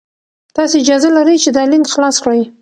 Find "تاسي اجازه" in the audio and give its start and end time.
0.55-1.09